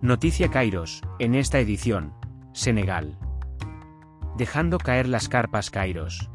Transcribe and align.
Noticia 0.00 0.48
Kairos, 0.48 1.02
en 1.18 1.34
esta 1.34 1.58
edición, 1.58 2.14
Senegal. 2.52 3.18
Dejando 4.36 4.78
caer 4.78 5.08
las 5.08 5.28
carpas 5.28 5.70
Kairos. 5.70 6.30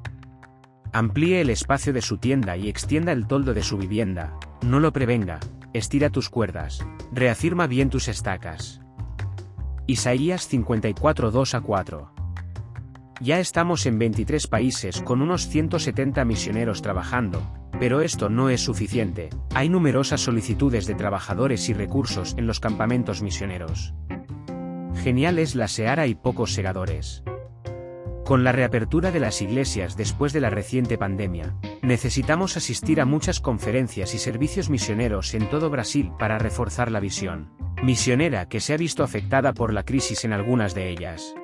Amplíe 0.92 1.39
el 1.39 1.49
espacio 1.49 1.94
de 1.94 2.02
su 2.02 2.18
tienda 2.18 2.57
y 2.57 2.68
extienda 2.68 3.13
el 3.13 3.26
toldo 3.26 3.54
de 3.54 3.63
su 3.63 3.78
vivienda, 3.78 4.38
no 4.63 4.81
lo 4.81 4.91
prevenga, 4.91 5.40
estira 5.72 6.10
tus 6.10 6.29
cuerdas, 6.29 6.86
reafirma 7.13 7.65
bien 7.65 7.90
tus 7.90 8.10
estacas. 8.10 8.81
Isaías 9.87 10.45
54 10.50 11.32
2 11.32 11.55
a 11.55 11.62
4. 11.62 12.14
Ya 13.22 13.40
estamos 13.40 13.86
en 13.86 13.97
23 13.97 14.45
países 14.47 15.01
con 15.01 15.22
unos 15.22 15.47
170 15.47 16.26
misioneros 16.26 16.82
trabajando, 16.82 17.41
pero 17.84 18.00
esto 18.00 18.30
no 18.30 18.50
es 18.50 18.62
suficiente, 18.62 19.30
hay 19.54 19.68
numerosas 19.68 20.22
solicitudes 20.22 20.88
de 20.88 20.96
trabajadores 20.96 21.68
y 21.68 21.74
recursos 21.74 22.34
en 22.38 22.48
los 22.48 22.62
campamentos 22.62 23.22
misioneros. 23.22 23.94
Genial 25.04 25.38
es 25.38 25.54
la 25.54 25.68
seara 25.68 26.08
y 26.08 26.16
pocos 26.16 26.54
segadores. 26.54 27.26
Con 28.24 28.46
la 28.46 28.54
reapertura 28.54 29.12
de 29.12 29.20
las 29.20 29.41
iglesias 29.41 29.98
después 29.98 30.32
de 30.32 30.40
la 30.40 30.50
reciente 30.50 30.98
pandemia, 30.98 31.58
necesitamos 31.82 32.55
asistir 32.55 33.02
a 33.02 33.05
muchas 33.05 33.41
conferencias 33.41 34.16
y 34.16 34.18
servicios 34.18 34.70
misioneros 34.70 35.34
en 35.34 35.50
todo 35.50 35.70
Brasil 35.70 36.10
para 36.18 36.40
reforzar 36.40 36.90
la 36.90 37.02
visión 37.02 37.52
misionera 37.84 38.48
que 38.48 38.62
se 38.62 38.74
ha 38.74 38.77
visto 38.77 39.04
afectada 39.04 39.52
por 39.52 39.74
la 39.74 39.84
crisis 39.84 40.24
en 40.24 40.32
algunas 40.32 40.74
de 40.74 40.90
ellas. 40.90 41.36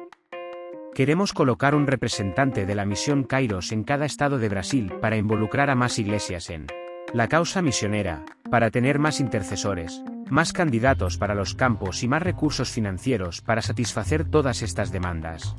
Queremos 1.00 1.32
colocar 1.32 1.76
un 1.76 1.88
representante 1.88 2.66
de 2.66 2.76
la 2.76 2.84
misión 2.84 3.24
Kairos 3.24 3.72
en 3.72 3.86
cada 3.86 4.04
estado 4.06 4.38
de 4.38 4.50
Brasil 4.50 4.92
para 5.00 5.16
involucrar 5.16 5.70
a 5.70 5.76
más 5.76 5.98
iglesias 5.98 6.50
en 6.50 6.68
la 7.14 7.30
causa 7.30 7.62
misionera, 7.62 8.26
para 8.52 8.70
tener 8.70 9.00
más 9.00 9.22
intercesores, 9.22 10.04
más 10.30 10.52
candidatos 10.52 11.18
para 11.18 11.36
los 11.36 11.56
campos 11.56 12.04
y 12.04 12.10
más 12.10 12.22
recursos 12.22 12.70
financieros 12.70 13.40
para 13.40 13.62
satisfacer 13.62 14.26
todas 14.26 14.62
estas 14.62 14.92
demandas. 14.92 15.56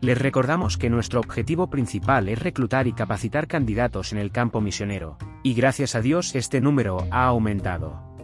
Les 0.00 0.16
recordamos 0.16 0.78
que 0.78 0.88
nuestro 0.88 1.20
objetivo 1.20 1.68
principal 1.68 2.30
es 2.30 2.38
reclutar 2.38 2.86
y 2.86 2.94
capacitar 2.94 3.46
candidatos 3.46 4.10
en 4.12 4.18
el 4.20 4.32
campo 4.32 4.62
misionero, 4.62 5.18
y 5.42 5.52
gracias 5.52 5.94
a 5.94 6.00
Dios 6.00 6.34
este 6.34 6.62
número 6.62 7.06
ha 7.10 7.24
aumentado. 7.24 8.16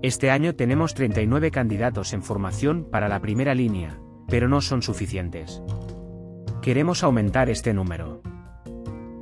Este 0.00 0.30
año 0.30 0.54
tenemos 0.54 0.94
39 0.94 1.50
candidatos 1.50 2.12
en 2.12 2.22
formación 2.22 2.88
para 2.88 3.08
la 3.08 3.18
primera 3.18 3.56
línea, 3.56 3.98
pero 4.28 4.48
no 4.48 4.60
son 4.60 4.82
suficientes. 4.82 5.62
Queremos 6.62 7.02
aumentar 7.02 7.50
este 7.50 7.74
número. 7.74 8.22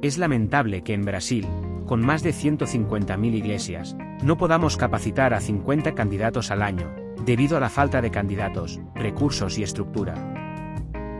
Es 0.01 0.19
lamentable 0.19 0.83
que 0.83 0.95
en 0.95 1.03
Brasil, 1.03 1.47
con 1.87 2.01
más 2.01 2.23
de 2.23 2.31
150.000 2.31 3.35
iglesias, 3.35 3.97
no 4.23 4.37
podamos 4.37 4.77
capacitar 4.77 5.35
a 5.35 5.41
50 5.41 5.95
candidatos 5.95 6.51
al 6.51 6.63
año, 6.63 6.95
debido 7.25 7.57
a 7.57 7.61
la 7.61 7.69
falta 7.69 8.01
de 8.01 8.11
candidatos, 8.11 8.81
recursos 8.95 9.59
y 9.59 9.63
estructura. 9.63 10.15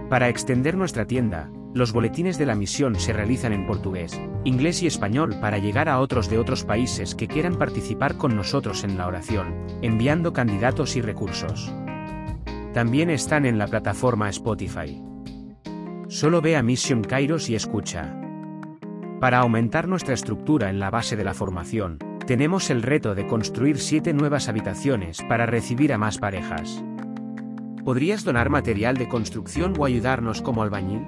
Para 0.09 0.29
extender 0.29 0.77
nuestra 0.77 1.07
tienda, 1.07 1.51
los 1.75 1.93
boletines 1.93 2.37
de 2.39 2.47
la 2.47 2.55
misión 2.55 2.97
se 2.97 3.13
realizan 3.13 3.53
en 3.53 3.67
portugués, 3.67 4.21
inglés 4.45 4.83
y 4.83 4.87
español 4.87 5.37
para 5.41 5.59
llegar 5.59 5.89
a 5.89 6.01
otros 6.01 6.29
de 6.29 6.39
otros 6.39 6.65
países 6.65 7.15
que 7.15 7.29
quieran 7.29 7.57
participar 7.57 8.19
con 8.19 8.37
nosotros 8.37 8.85
en 8.85 8.99
la 8.99 9.07
oración, 9.07 9.55
enviando 9.81 10.33
candidatos 10.33 10.97
y 10.97 11.01
recursos. 11.01 11.73
También 12.73 13.11
están 13.11 13.45
en 13.45 13.59
la 13.59 13.67
plataforma 13.67 14.31
Spotify. 14.31 14.99
Solo 16.09 16.41
ve 16.41 16.57
a 16.57 16.63
Mission 16.63 17.03
Kairos 17.03 17.51
y 17.51 17.55
escucha. 17.55 18.19
Para 19.21 19.41
aumentar 19.41 19.87
nuestra 19.89 20.15
estructura 20.15 20.71
en 20.71 20.81
la 20.81 20.89
base 20.89 21.15
de 21.15 21.23
la 21.23 21.35
formación, 21.35 21.99
tenemos 22.27 22.71
el 22.71 22.83
reto 22.83 23.15
de 23.15 23.27
construir 23.27 23.79
siete 23.79 24.15
nuevas 24.15 24.49
habitaciones 24.49 25.19
para 25.29 25.45
recibir 25.45 25.93
a 25.93 25.99
más 25.99 26.17
parejas. 26.17 26.83
¿Podrías 27.85 28.25
donar 28.25 28.49
material 28.49 28.97
de 28.97 29.07
construcción 29.07 29.75
o 29.79 29.85
ayudarnos 29.85 30.41
como 30.41 30.63
albañil? 30.63 31.03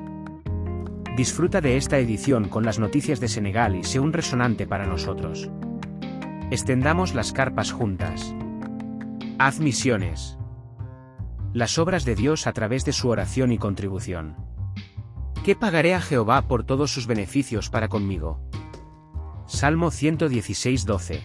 Disfruta 1.17 1.63
de 1.63 1.79
esta 1.79 1.99
edición 1.99 2.51
con 2.51 2.67
las 2.67 2.79
noticias 2.79 3.21
de 3.21 3.29
Senegal 3.29 3.75
y 3.75 3.85
sé 3.85 4.01
un 4.01 4.13
resonante 4.13 4.67
para 4.67 4.85
nosotros. 4.85 5.49
Extendamos 6.51 7.15
las 7.15 7.33
carpas 7.33 7.73
juntas. 7.73 8.35
Haz 9.39 9.61
misiones 9.61 10.37
las 11.55 11.79
obras 11.79 12.05
de 12.05 12.17
Dios 12.17 12.49
a 12.49 12.53
través 12.53 12.85
de 12.85 12.93
su 12.93 13.09
oración 13.09 13.53
y 13.53 13.59
contribución. 13.59 14.35
¿Qué 15.45 15.55
pagaré 15.55 15.95
a 15.95 16.01
Jehová 16.01 16.49
por 16.49 16.65
todos 16.65 16.93
sus 16.93 17.07
beneficios 17.07 17.71
para 17.71 17.89
conmigo? 17.89 18.41
Salmo 19.47 19.93
116, 19.93 20.85
12. 20.85 21.23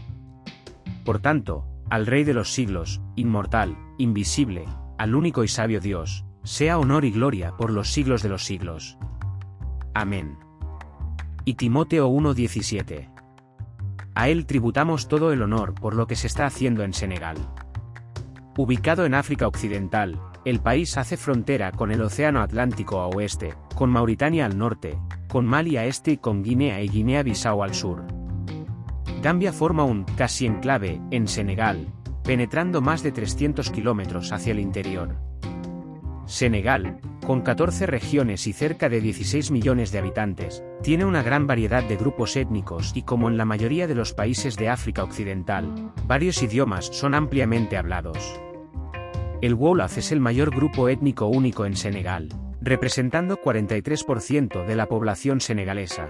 Por 1.03 1.19
tanto, 1.19 1.65
al 1.89 2.05
Rey 2.05 2.23
de 2.23 2.35
los 2.35 2.53
siglos, 2.53 3.01
inmortal, 3.15 3.75
invisible, 3.97 4.65
al 4.99 5.15
único 5.15 5.43
y 5.43 5.47
sabio 5.47 5.79
Dios, 5.79 6.25
sea 6.43 6.77
honor 6.77 7.05
y 7.05 7.11
gloria 7.11 7.57
por 7.57 7.71
los 7.71 7.91
siglos 7.91 8.21
de 8.21 8.29
los 8.29 8.45
siglos. 8.45 8.99
Amén. 9.95 10.37
Y 11.43 11.55
Timoteo 11.55 12.07
1:17. 12.07 13.09
A 14.13 14.29
él 14.29 14.45
tributamos 14.45 15.07
todo 15.07 15.33
el 15.33 15.41
honor 15.41 15.73
por 15.73 15.95
lo 15.95 16.05
que 16.05 16.15
se 16.15 16.27
está 16.27 16.45
haciendo 16.45 16.83
en 16.83 16.93
Senegal. 16.93 17.37
Ubicado 18.59 19.05
en 19.05 19.13
África 19.13 19.47
Occidental, 19.47 20.19
el 20.43 20.59
país 20.59 20.97
hace 20.97 21.15
frontera 21.15 21.71
con 21.71 21.93
el 21.93 22.01
Océano 22.01 22.41
Atlántico 22.41 22.99
a 22.99 23.07
oeste, 23.07 23.53
con 23.73 23.89
Mauritania 23.89 24.45
al 24.45 24.57
norte, 24.57 24.99
con 25.29 25.45
Mali 25.45 25.77
a 25.77 25.85
este 25.85 26.11
y 26.11 26.17
con 26.17 26.43
Guinea 26.43 26.81
y 26.81 26.89
Guinea-Bissau 26.89 27.63
al 27.63 27.73
sur. 27.73 28.03
Gambia 29.23 29.53
forma 29.53 29.85
un 29.85 30.03
casi 30.03 30.45
enclave 30.45 30.99
en 31.09 31.29
Senegal, 31.29 31.87
penetrando 32.25 32.81
más 32.81 33.01
de 33.01 33.13
300 33.13 33.71
kilómetros 33.71 34.33
hacia 34.33 34.51
el 34.51 34.59
interior. 34.59 35.15
Senegal, 36.25 36.99
con 37.25 37.39
14 37.39 37.85
regiones 37.85 38.45
y 38.45 38.51
cerca 38.51 38.89
de 38.89 38.99
16 38.99 39.51
millones 39.51 39.93
de 39.93 39.99
habitantes, 39.99 40.65
tiene 40.83 41.05
una 41.05 41.23
gran 41.23 41.47
variedad 41.47 41.85
de 41.85 41.95
grupos 41.95 42.35
étnicos 42.35 42.91
y 42.93 43.03
como 43.03 43.29
en 43.29 43.37
la 43.37 43.45
mayoría 43.45 43.87
de 43.87 43.95
los 43.95 44.13
países 44.13 44.57
de 44.57 44.67
África 44.67 45.05
Occidental, 45.05 45.93
varios 46.05 46.43
idiomas 46.43 46.87
son 46.87 47.15
ampliamente 47.15 47.77
hablados. 47.77 48.41
El 49.41 49.53
Wolof 49.53 49.97
es 49.97 50.11
el 50.11 50.19
mayor 50.19 50.53
grupo 50.53 50.89
étnico 50.89 51.27
único 51.27 51.65
en 51.65 51.77
Senegal, 51.77 52.27
representando 52.61 53.37
43% 53.37 54.65
de 54.65 54.75
la 54.75 54.87
población 54.87 55.39
senegalesa. 55.39 56.09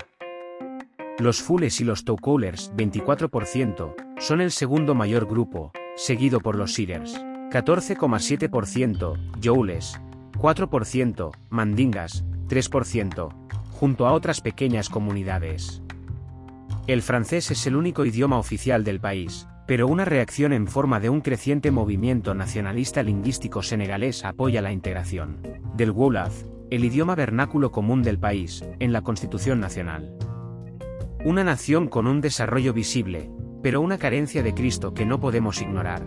Los 1.19 1.39
Fules 1.39 1.79
y 1.79 1.83
los 1.83 2.05
Toucoulers, 2.05 2.73
24%, 2.75 3.93
son 4.17 4.41
el 4.41 4.49
segundo 4.49 4.95
mayor 4.95 5.27
grupo, 5.27 5.71
seguido 5.95 6.39
por 6.39 6.55
los 6.55 6.73
Sirers, 6.73 7.23
14,7%, 7.51 9.39
Youles, 9.39 10.01
4%, 10.39 11.31
Mandingas, 11.51 12.25
3%, 12.47 13.29
junto 13.69 14.07
a 14.07 14.13
otras 14.13 14.41
pequeñas 14.41 14.89
comunidades. 14.89 15.83
El 16.87 17.03
francés 17.03 17.51
es 17.51 17.67
el 17.67 17.75
único 17.75 18.05
idioma 18.05 18.39
oficial 18.39 18.83
del 18.83 18.99
país, 18.99 19.47
pero 19.69 19.85
una 19.85 20.03
reacción 20.03 20.51
en 20.51 20.65
forma 20.65 20.99
de 20.99 21.11
un 21.11 21.21
creciente 21.21 21.69
movimiento 21.69 22.33
nacionalista 22.33 23.03
lingüístico 23.03 23.61
senegalés 23.61 24.25
apoya 24.25 24.63
la 24.63 24.71
integración 24.71 25.43
del 25.75 25.91
Wolof, 25.91 26.43
el 26.71 26.85
idioma 26.85 27.13
vernáculo 27.13 27.71
común 27.71 28.01
del 28.01 28.17
país, 28.17 28.65
en 28.79 28.91
la 28.91 29.03
Constitución 29.03 29.59
Nacional. 29.59 30.17
Una 31.23 31.43
nación 31.43 31.87
con 31.87 32.07
un 32.07 32.19
desarrollo 32.19 32.73
visible, 32.73 33.29
pero 33.61 33.79
una 33.81 33.99
carencia 33.99 34.41
de 34.41 34.55
Cristo 34.55 34.95
que 34.95 35.05
no 35.05 35.19
podemos 35.19 35.61
ignorar. 35.61 36.01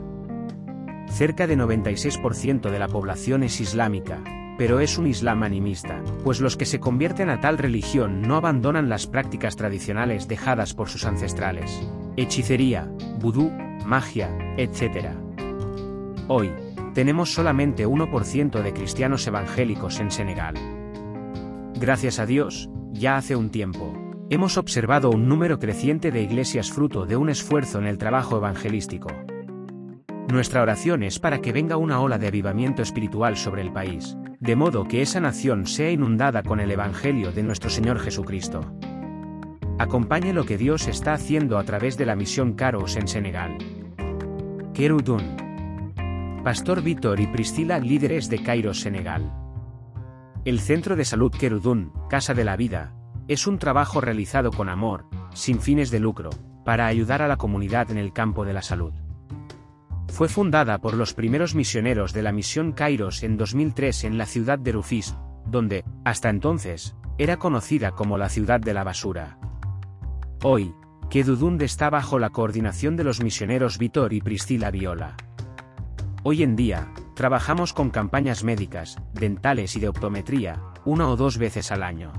Cerca 1.06 1.46
de 1.46 1.56
96% 1.56 2.68
de 2.68 2.78
la 2.80 2.88
población 2.88 3.44
es 3.44 3.60
islámica, 3.60 4.24
pero 4.58 4.80
es 4.80 4.98
un 4.98 5.06
islam 5.06 5.44
animista, 5.44 6.02
pues 6.24 6.40
los 6.40 6.56
que 6.56 6.66
se 6.66 6.80
convierten 6.80 7.30
a 7.30 7.40
tal 7.40 7.58
religión 7.58 8.22
no 8.22 8.34
abandonan 8.34 8.88
las 8.88 9.06
prácticas 9.06 9.54
tradicionales 9.54 10.26
dejadas 10.26 10.74
por 10.74 10.88
sus 10.88 11.04
ancestrales 11.04 11.80
hechicería, 12.16 12.90
vudú, 13.18 13.50
magia, 13.84 14.30
etc. 14.56 15.08
Hoy, 16.28 16.50
tenemos 16.94 17.32
solamente 17.32 17.86
1% 17.86 18.62
de 18.62 18.72
cristianos 18.72 19.26
evangélicos 19.26 19.98
en 20.00 20.10
Senegal. 20.10 20.54
Gracias 21.74 22.18
a 22.18 22.26
Dios, 22.26 22.68
ya 22.92 23.16
hace 23.16 23.34
un 23.34 23.50
tiempo, 23.50 23.92
hemos 24.30 24.56
observado 24.56 25.10
un 25.10 25.28
número 25.28 25.58
creciente 25.58 26.10
de 26.10 26.22
iglesias 26.22 26.70
fruto 26.70 27.06
de 27.06 27.16
un 27.16 27.28
esfuerzo 27.28 27.78
en 27.78 27.86
el 27.86 27.98
trabajo 27.98 28.36
evangelístico. 28.36 29.08
Nuestra 30.30 30.62
oración 30.62 31.02
es 31.02 31.18
para 31.18 31.40
que 31.40 31.52
venga 31.52 31.76
una 31.76 32.00
ola 32.00 32.18
de 32.18 32.28
avivamiento 32.28 32.82
espiritual 32.82 33.36
sobre 33.36 33.62
el 33.62 33.72
país, 33.72 34.16
de 34.40 34.56
modo 34.56 34.84
que 34.84 35.02
esa 35.02 35.20
nación 35.20 35.66
sea 35.66 35.90
inundada 35.90 36.42
con 36.42 36.60
el 36.60 36.70
Evangelio 36.70 37.32
de 37.32 37.42
nuestro 37.42 37.68
Señor 37.68 37.98
Jesucristo. 37.98 38.60
Acompañe 39.82 40.32
lo 40.32 40.46
que 40.46 40.58
Dios 40.58 40.86
está 40.86 41.12
haciendo 41.12 41.58
a 41.58 41.64
través 41.64 41.98
de 41.98 42.06
la 42.06 42.14
misión 42.14 42.52
Caros 42.52 42.94
en 42.94 43.08
Senegal. 43.08 43.58
Kerudun. 44.72 46.40
Pastor 46.44 46.82
Víctor 46.82 47.18
y 47.18 47.26
Priscila 47.26 47.80
líderes 47.80 48.28
de 48.28 48.40
Cairo, 48.44 48.74
Senegal. 48.74 49.32
El 50.44 50.60
Centro 50.60 50.94
de 50.94 51.04
Salud 51.04 51.32
Kerudun, 51.32 51.92
Casa 52.08 52.32
de 52.32 52.44
la 52.44 52.56
Vida, 52.56 52.94
es 53.26 53.48
un 53.48 53.58
trabajo 53.58 54.00
realizado 54.00 54.52
con 54.52 54.68
amor, 54.68 55.06
sin 55.34 55.58
fines 55.58 55.90
de 55.90 55.98
lucro, 55.98 56.30
para 56.64 56.86
ayudar 56.86 57.20
a 57.20 57.26
la 57.26 57.36
comunidad 57.36 57.90
en 57.90 57.98
el 57.98 58.12
campo 58.12 58.44
de 58.44 58.52
la 58.52 58.62
salud. 58.62 58.92
Fue 60.06 60.28
fundada 60.28 60.78
por 60.78 60.94
los 60.94 61.12
primeros 61.12 61.56
misioneros 61.56 62.12
de 62.12 62.22
la 62.22 62.30
misión 62.30 62.70
Kairos 62.70 63.24
en 63.24 63.36
2003 63.36 64.04
en 64.04 64.16
la 64.16 64.26
ciudad 64.26 64.60
de 64.60 64.70
Rufís, 64.70 65.16
donde, 65.44 65.84
hasta 66.04 66.30
entonces, 66.30 66.94
era 67.18 67.38
conocida 67.38 67.90
como 67.90 68.16
la 68.16 68.28
ciudad 68.28 68.60
de 68.60 68.74
la 68.74 68.84
basura. 68.84 69.40
Hoy, 70.44 70.74
Kedudund 71.08 71.62
está 71.62 71.88
bajo 71.88 72.18
la 72.18 72.30
coordinación 72.30 72.96
de 72.96 73.04
los 73.04 73.22
misioneros 73.22 73.78
Vitor 73.78 74.12
y 74.12 74.20
Priscila 74.20 74.72
Viola. 74.72 75.16
Hoy 76.24 76.42
en 76.42 76.56
día, 76.56 76.92
trabajamos 77.14 77.72
con 77.72 77.90
campañas 77.90 78.42
médicas, 78.42 78.96
dentales 79.12 79.76
y 79.76 79.80
de 79.80 79.88
optometría, 79.88 80.60
una 80.84 81.08
o 81.08 81.14
dos 81.14 81.38
veces 81.38 81.70
al 81.70 81.84
año. 81.84 82.12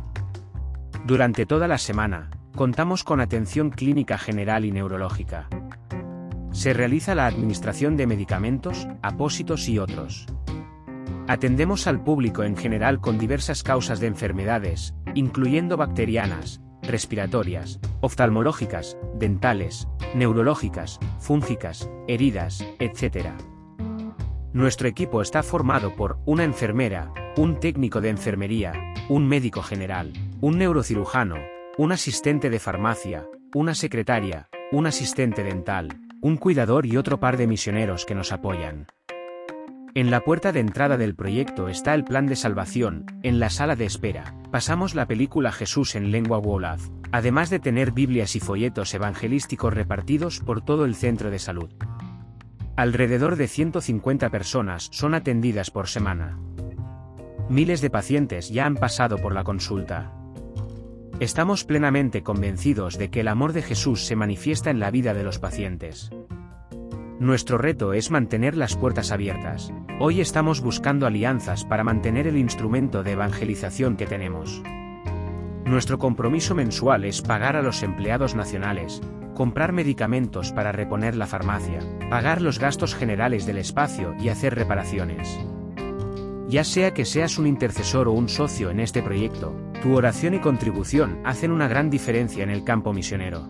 Durante 1.06 1.46
toda 1.46 1.68
la 1.68 1.78
semana, 1.78 2.30
contamos 2.56 3.04
con 3.04 3.20
atención 3.20 3.72
clínica 3.72 4.18
general 4.18 4.64
y 4.64 4.72
neurológica. 4.72 5.50
Se 6.54 6.72
realiza 6.72 7.16
la 7.16 7.28
administración 7.28 7.98
de 7.98 8.08
medicamentos, 8.08 8.88
apósitos 9.02 9.68
y 9.68 9.80
otros. 9.80 10.28
Atendemos 11.28 11.88
al 11.88 12.02
público 12.02 12.44
en 12.44 12.56
general 12.56 13.02
con 13.02 13.18
diversas 13.18 13.64
causas 13.64 14.00
de 14.00 14.08
enfermedades, 14.08 14.94
incluyendo 15.14 15.76
bacterianas, 15.76 16.63
respiratorias, 16.84 17.80
oftalmológicas, 18.02 18.98
dentales, 19.16 19.88
neurológicas, 20.14 21.00
fúngicas, 21.20 21.90
heridas, 22.08 22.66
etc. 22.80 23.30
Nuestro 24.54 24.88
equipo 24.88 25.22
está 25.22 25.42
formado 25.42 25.96
por 25.96 26.20
una 26.26 26.44
enfermera, 26.44 27.12
un 27.38 27.60
técnico 27.60 28.02
de 28.02 28.10
enfermería, 28.10 28.74
un 29.10 29.28
médico 29.28 29.64
general, 29.64 30.14
un 30.42 30.60
neurocirujano, 30.60 31.38
un 31.78 31.92
asistente 31.92 32.50
de 32.50 32.60
farmacia, 32.60 33.26
una 33.56 33.74
secretaria, 33.74 34.50
un 34.72 34.86
asistente 34.86 35.44
dental, 35.44 35.90
un 36.22 36.38
cuidador 36.38 36.86
y 36.86 36.98
otro 36.98 37.20
par 37.20 37.38
de 37.38 37.48
misioneros 37.48 38.06
que 38.06 38.16
nos 38.16 38.32
apoyan. 38.32 38.88
En 39.96 40.10
la 40.10 40.22
puerta 40.22 40.52
de 40.52 40.60
entrada 40.60 40.98
del 40.98 41.14
proyecto 41.14 41.68
está 41.70 41.94
el 41.94 42.04
plan 42.04 42.26
de 42.26 42.36
salvación, 42.36 43.06
en 43.22 43.40
la 43.40 43.52
sala 43.52 43.76
de 43.76 43.86
espera, 43.86 44.34
pasamos 44.50 44.96
la 44.96 45.06
película 45.06 45.52
Jesús 45.52 45.94
en 45.94 46.10
lengua 46.12 46.40
Wolof, 46.40 46.90
además 47.12 47.52
de 47.52 47.60
tener 47.60 47.92
Biblias 47.92 48.36
y 48.36 48.40
folletos 48.40 48.92
evangelísticos 48.96 49.72
repartidos 49.72 50.40
por 50.40 50.66
todo 50.66 50.86
el 50.86 50.96
centro 50.96 51.30
de 51.30 51.38
salud. 51.38 51.70
Alrededor 52.76 53.36
de 53.36 53.48
150 53.48 54.32
personas 54.32 54.90
son 54.92 55.14
atendidas 55.14 55.70
por 55.70 55.88
semana. 55.88 56.40
Miles 57.48 57.82
de 57.82 57.92
pacientes 57.92 58.50
ya 58.50 58.66
han 58.66 58.78
pasado 58.78 59.20
por 59.20 59.36
la 59.36 59.44
consulta. 59.44 60.12
Estamos 61.20 61.66
plenamente 61.66 62.24
convencidos 62.24 62.98
de 62.98 63.12
que 63.12 63.20
el 63.20 63.28
amor 63.28 63.54
de 63.54 63.62
Jesús 63.62 64.08
se 64.08 64.16
manifiesta 64.16 64.72
en 64.72 64.80
la 64.80 64.90
vida 64.90 65.14
de 65.14 65.24
los 65.24 65.38
pacientes. 65.38 66.10
Nuestro 67.20 67.60
reto 67.60 67.94
es 67.94 68.10
mantener 68.10 68.58
las 68.58 68.76
puertas 68.76 69.12
abiertas. 69.12 69.72
Hoy 70.06 70.20
estamos 70.20 70.60
buscando 70.60 71.08
alianzas 71.08 71.64
para 71.64 71.86
mantener 71.86 72.28
el 72.28 72.36
instrumento 72.36 73.04
de 73.04 73.14
evangelización 73.14 73.96
que 73.96 74.06
tenemos. 74.06 74.62
Nuestro 75.64 75.98
compromiso 75.98 76.54
mensual 76.56 77.06
es 77.06 77.22
pagar 77.22 77.56
a 77.56 77.62
los 77.62 77.84
empleados 77.84 78.36
nacionales, 78.36 79.02
comprar 79.34 79.72
medicamentos 79.72 80.52
para 80.52 80.74
reponer 80.74 81.16
la 81.16 81.26
farmacia, 81.26 81.80
pagar 82.10 82.42
los 82.42 82.60
gastos 82.60 82.96
generales 82.96 83.46
del 83.46 83.60
espacio 83.60 84.14
y 84.20 84.28
hacer 84.28 84.56
reparaciones. 84.56 85.40
Ya 86.50 86.66
sea 86.66 86.94
que 86.94 87.06
seas 87.06 87.38
un 87.38 87.48
intercesor 87.48 88.10
o 88.10 88.12
un 88.12 88.28
socio 88.28 88.72
en 88.72 88.82
este 88.82 89.02
proyecto, 89.02 89.56
tu 89.82 89.96
oración 89.96 90.34
y 90.34 90.40
contribución 90.40 91.22
hacen 91.24 91.50
una 91.50 91.70
gran 91.70 91.90
diferencia 91.90 92.44
en 92.44 92.50
el 92.50 92.66
campo 92.66 92.92
misionero. 92.92 93.48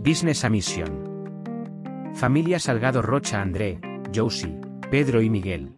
Business 0.00 0.44
a 0.44 0.50
Mission. 0.50 2.10
Familia 2.14 2.58
Salgado 2.58 3.02
Rocha 3.02 3.40
André, 3.40 3.80
Josie, 4.12 4.67
Pedro 4.90 5.20
y 5.20 5.28
Miguel. 5.28 5.74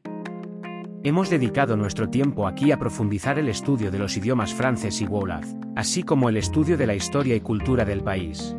Hemos 1.02 1.30
dedicado 1.30 1.76
nuestro 1.76 2.08
tiempo 2.10 2.46
aquí 2.46 2.70
a 2.70 2.78
profundizar 2.78 3.40
el 3.40 3.48
estudio 3.48 3.90
de 3.90 3.98
los 3.98 4.16
idiomas 4.16 4.54
francés 4.54 5.00
y 5.00 5.04
Wolof, 5.04 5.44
así 5.74 6.04
como 6.04 6.28
el 6.28 6.36
estudio 6.36 6.76
de 6.76 6.86
la 6.86 6.94
historia 6.94 7.34
y 7.34 7.40
cultura 7.40 7.84
del 7.84 8.04
país. 8.04 8.54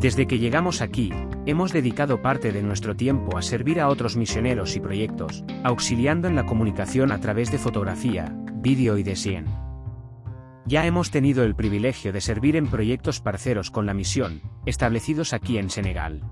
Desde 0.00 0.26
que 0.26 0.38
llegamos 0.38 0.80
aquí, 0.80 1.12
hemos 1.44 1.74
dedicado 1.74 2.22
parte 2.22 2.52
de 2.52 2.62
nuestro 2.62 2.96
tiempo 2.96 3.36
a 3.36 3.42
servir 3.42 3.80
a 3.80 3.88
otros 3.88 4.16
misioneros 4.16 4.76
y 4.76 4.80
proyectos, 4.80 5.44
auxiliando 5.62 6.26
en 6.26 6.36
la 6.36 6.46
comunicación 6.46 7.12
a 7.12 7.20
través 7.20 7.52
de 7.52 7.58
fotografía, 7.58 8.34
vídeo 8.54 8.96
y 8.96 9.02
design. 9.02 9.44
Ya 10.64 10.86
hemos 10.86 11.10
tenido 11.10 11.44
el 11.44 11.54
privilegio 11.54 12.14
de 12.14 12.22
servir 12.22 12.56
en 12.56 12.68
proyectos 12.68 13.20
parceros 13.20 13.70
con 13.70 13.84
la 13.84 13.92
misión, 13.92 14.40
establecidos 14.64 15.34
aquí 15.34 15.58
en 15.58 15.68
Senegal. 15.68 16.22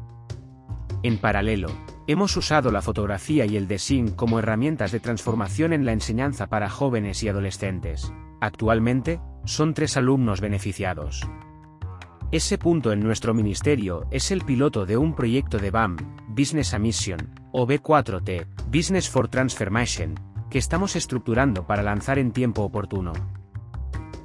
En 1.04 1.18
paralelo, 1.18 1.68
hemos 2.06 2.36
usado 2.36 2.70
la 2.70 2.80
fotografía 2.80 3.44
y 3.44 3.56
el 3.56 3.66
design 3.66 4.12
como 4.12 4.38
herramientas 4.38 4.92
de 4.92 5.00
transformación 5.00 5.72
en 5.72 5.84
la 5.84 5.92
enseñanza 5.92 6.46
para 6.46 6.70
jóvenes 6.70 7.24
y 7.24 7.28
adolescentes. 7.28 8.12
Actualmente, 8.40 9.20
son 9.44 9.74
tres 9.74 9.96
alumnos 9.96 10.40
beneficiados. 10.40 11.28
Ese 12.30 12.56
punto 12.56 12.92
en 12.92 13.00
nuestro 13.00 13.34
ministerio 13.34 14.06
es 14.12 14.30
el 14.30 14.42
piloto 14.42 14.86
de 14.86 14.96
un 14.96 15.14
proyecto 15.14 15.58
de 15.58 15.72
BAM, 15.72 15.96
Business 16.28 16.72
a 16.72 16.78
Mission, 16.78 17.18
o 17.52 17.66
B4T, 17.66 18.46
Business 18.72 19.10
for 19.10 19.28
Transformation, 19.28 20.14
que 20.50 20.58
estamos 20.58 20.94
estructurando 20.94 21.66
para 21.66 21.82
lanzar 21.82 22.18
en 22.18 22.30
tiempo 22.30 22.62
oportuno. 22.62 23.12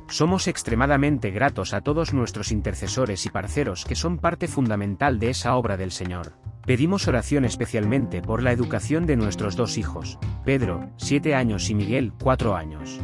Somos 0.10 0.48
extremadamente 0.48 1.32
gratos 1.32 1.74
a 1.74 1.82
todos 1.82 2.14
nuestros 2.14 2.54
intercesores 2.54 3.26
y 3.26 3.30
parceros 3.30 3.84
que 3.84 3.96
son 3.96 4.18
parte 4.20 4.48
fundamental 4.48 5.20
de 5.20 5.32
esa 5.32 5.56
obra 5.56 5.76
del 5.76 5.92
Señor. 5.92 6.34
Pedimos 6.66 7.08
oración 7.10 7.44
especialmente 7.44 8.22
por 8.22 8.42
la 8.42 8.54
educación 8.54 9.06
de 9.06 9.18
nuestros 9.18 9.58
dos 9.58 9.78
hijos, 9.78 10.18
Pedro, 10.46 10.90
7 10.96 11.36
años 11.36 11.70
y 11.70 11.76
Miguel, 11.76 12.14
4 12.22 12.56
años. 12.56 13.00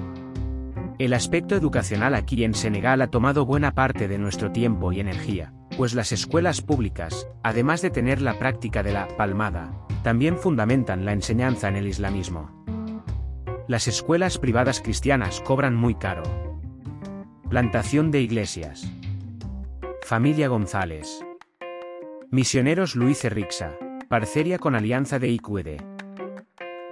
El 0.98 1.14
aspecto 1.14 1.56
educacional 1.56 2.16
aquí 2.16 2.46
en 2.46 2.54
Senegal 2.54 3.02
ha 3.02 3.08
tomado 3.08 3.46
buena 3.46 3.74
parte 3.74 4.08
de 4.08 4.18
nuestro 4.18 4.52
tiempo 4.52 4.94
y 4.94 5.02
energía, 5.02 5.54
pues 5.76 5.96
las 5.96 6.14
escuelas 6.14 6.62
públicas, 6.62 7.28
además 7.44 7.82
de 7.82 7.90
tener 7.90 8.22
la 8.22 8.40
práctica 8.40 8.82
de 8.82 8.94
la 8.94 9.08
palmada, 9.18 9.74
también 10.04 10.38
fundamentan 10.38 11.04
la 11.04 11.12
enseñanza 11.12 11.68
en 11.68 11.76
el 11.76 11.88
islamismo. 11.88 12.64
Las 13.68 13.88
escuelas 13.88 14.38
privadas 14.38 14.82
cristianas 14.82 15.42
cobran 15.42 15.76
muy 15.76 15.96
caro. 15.96 16.53
Plantación 17.54 18.10
de 18.10 18.20
iglesias. 18.20 18.92
Familia 20.02 20.48
González. 20.48 21.24
Misioneros 22.32 22.96
Luis 22.96 23.24
Rixa. 23.26 23.78
Parceria 24.10 24.58
con 24.58 24.74
Alianza 24.74 25.20
de 25.20 25.30
IQD. 25.30 25.80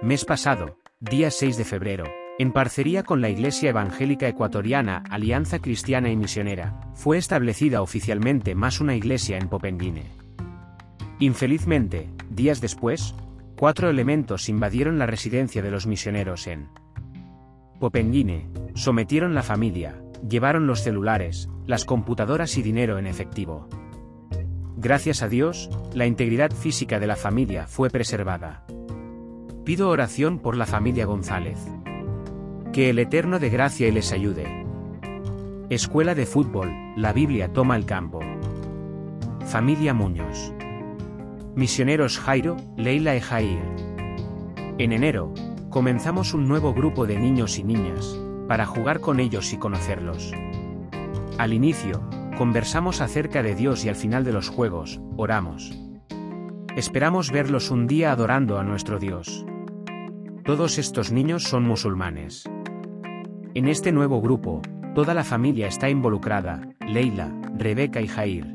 Mes 0.02 0.24
pasado, 0.24 0.78
día 1.00 1.32
6 1.32 1.56
de 1.56 1.64
febrero, 1.64 2.04
en 2.38 2.52
parcería 2.52 3.02
con 3.02 3.20
la 3.20 3.28
Iglesia 3.28 3.70
Evangélica 3.70 4.28
Ecuatoriana, 4.28 5.02
Alianza 5.10 5.58
Cristiana 5.58 6.10
y 6.10 6.16
Misionera, 6.16 6.80
fue 6.94 7.18
establecida 7.18 7.82
oficialmente 7.82 8.54
más 8.54 8.80
una 8.80 8.94
iglesia 8.94 9.38
en 9.38 9.48
Popenguine. 9.48 10.12
Infelizmente, 11.18 12.08
días 12.30 12.60
después, 12.60 13.16
cuatro 13.56 13.90
elementos 13.90 14.48
invadieron 14.48 15.00
la 15.00 15.06
residencia 15.06 15.60
de 15.60 15.72
los 15.72 15.88
misioneros 15.88 16.46
en 16.46 16.68
Popenguine, 17.80 18.46
sometieron 18.74 19.34
la 19.34 19.42
familia, 19.42 19.96
llevaron 20.28 20.66
los 20.66 20.80
celulares, 20.80 21.48
las 21.66 21.84
computadoras 21.84 22.56
y 22.56 22.62
dinero 22.62 22.98
en 22.98 23.06
efectivo. 23.06 23.68
Gracias 24.76 25.22
a 25.22 25.28
Dios, 25.28 25.70
la 25.94 26.06
integridad 26.06 26.50
física 26.50 26.98
de 26.98 27.06
la 27.06 27.16
familia 27.16 27.66
fue 27.66 27.90
preservada. 27.90 28.64
Pido 29.64 29.88
oración 29.88 30.40
por 30.40 30.56
la 30.56 30.66
familia 30.66 31.06
González. 31.06 31.58
Que 32.72 32.90
el 32.90 32.98
Eterno 32.98 33.38
de 33.38 33.50
gracia 33.50 33.86
y 33.86 33.92
les 33.92 34.12
ayude. 34.12 34.66
Escuela 35.70 36.14
de 36.14 36.26
Fútbol, 36.26 36.72
la 36.96 37.12
Biblia 37.12 37.52
toma 37.52 37.76
el 37.76 37.86
campo. 37.86 38.20
Familia 39.46 39.94
Muñoz. 39.94 40.52
Misioneros 41.54 42.18
Jairo, 42.18 42.56
Leila 42.76 43.14
y 43.14 43.20
Jair. 43.20 43.62
En 44.78 44.92
enero, 44.92 45.32
comenzamos 45.70 46.34
un 46.34 46.48
nuevo 46.48 46.74
grupo 46.74 47.06
de 47.06 47.18
niños 47.18 47.58
y 47.58 47.62
niñas, 47.62 48.18
para 48.48 48.66
jugar 48.66 49.00
con 49.00 49.20
ellos 49.20 49.52
y 49.52 49.58
conocerlos. 49.58 50.32
Al 51.38 51.52
inicio, 51.52 52.02
conversamos 52.36 53.00
acerca 53.00 53.42
de 53.42 53.54
Dios 53.54 53.84
y 53.84 53.88
al 53.88 53.96
final 53.96 54.24
de 54.24 54.32
los 54.32 54.48
juegos, 54.48 55.00
oramos. 55.16 55.78
Esperamos 56.76 57.30
verlos 57.30 57.70
un 57.70 57.86
día 57.86 58.12
adorando 58.12 58.58
a 58.58 58.64
nuestro 58.64 58.98
Dios. 58.98 59.44
Todos 60.44 60.78
estos 60.78 61.12
niños 61.12 61.44
son 61.44 61.64
musulmanes. 61.64 62.44
En 63.54 63.68
este 63.68 63.92
nuevo 63.92 64.20
grupo, 64.20 64.62
toda 64.94 65.14
la 65.14 65.24
familia 65.24 65.68
está 65.68 65.90
involucrada, 65.90 66.62
Leila, 66.86 67.32
Rebeca 67.56 68.00
y 68.00 68.08
Jair. 68.08 68.46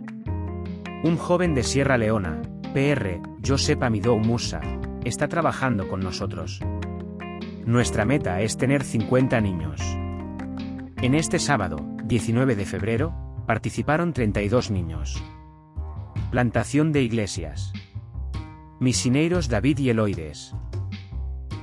Un 1.03 1.15
joven 1.17 1.53
de 1.53 1.63
Sierra 1.63 1.97
Leona, 1.97 2.41
PR, 2.73 3.21
Josep 3.45 3.81
Amidou 3.83 4.19
Musa, 4.19 4.61
está 5.05 5.27
trabajando 5.27 5.87
con 5.87 5.99
nosotros. 5.99 6.59
Nuestra 7.67 8.05
meta 8.05 8.39
es 8.39 8.55
tener 8.55 8.81
50 8.81 9.41
niños. 9.41 9.81
En 11.01 11.13
este 11.13 11.37
sábado, 11.37 11.85
19 12.05 12.55
de 12.55 12.65
febrero, 12.65 13.13
participaron 13.45 14.13
32 14.13 14.71
niños. 14.71 15.21
Plantación 16.31 16.93
de 16.93 17.01
iglesias. 17.01 17.73
Misioneiros 18.79 19.49
David 19.49 19.79
y 19.79 19.89
Eloides. 19.89 20.55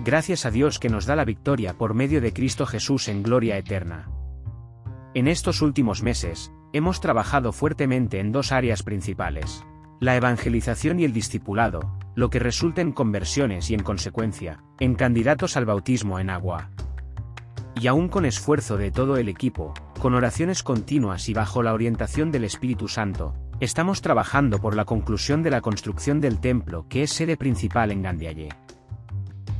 Gracias 0.04 0.44
a 0.44 0.50
Dios 0.50 0.78
que 0.78 0.90
nos 0.90 1.06
da 1.06 1.16
la 1.16 1.24
victoria 1.24 1.72
por 1.72 1.94
medio 1.94 2.20
de 2.20 2.34
Cristo 2.34 2.66
Jesús 2.66 3.08
en 3.08 3.22
gloria 3.22 3.56
eterna. 3.56 4.10
En 5.14 5.26
estos 5.26 5.62
últimos 5.62 6.02
meses, 6.02 6.52
hemos 6.74 7.00
trabajado 7.00 7.50
fuertemente 7.50 8.20
en 8.20 8.30
dos 8.30 8.52
áreas 8.52 8.82
principales. 8.82 9.64
La 10.00 10.16
evangelización 10.16 11.00
y 11.00 11.04
el 11.04 11.14
discipulado, 11.14 11.98
lo 12.14 12.30
que 12.30 12.38
resulta 12.38 12.80
en 12.80 12.92
conversiones 12.92 13.70
y 13.70 13.74
en 13.74 13.82
consecuencia, 13.82 14.62
en 14.80 14.94
candidatos 14.94 15.56
al 15.56 15.66
bautismo 15.66 16.18
en 16.18 16.30
agua. 16.30 16.70
Y 17.80 17.88
aún 17.88 18.08
con 18.08 18.24
esfuerzo 18.24 18.76
de 18.76 18.90
todo 18.90 19.16
el 19.16 19.28
equipo, 19.28 19.74
con 20.00 20.14
oraciones 20.14 20.62
continuas 20.62 21.28
y 21.28 21.34
bajo 21.34 21.62
la 21.62 21.72
orientación 21.72 22.30
del 22.30 22.44
Espíritu 22.44 22.88
Santo, 22.88 23.34
estamos 23.60 24.00
trabajando 24.00 24.60
por 24.60 24.76
la 24.76 24.84
conclusión 24.84 25.42
de 25.42 25.50
la 25.50 25.60
construcción 25.60 26.20
del 26.20 26.40
templo 26.40 26.86
que 26.88 27.02
es 27.02 27.10
sede 27.10 27.36
principal 27.36 27.90
en 27.90 28.02
Gandiaye. 28.02 28.48